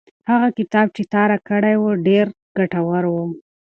هغه 0.31 0.47
کتاب 0.57 0.87
چې 0.95 1.03
تا 1.11 1.21
راکړی 1.31 1.75
و 1.79 1.85
ډېر 2.07 2.25
ګټور 2.57 3.03
و. 3.09 3.15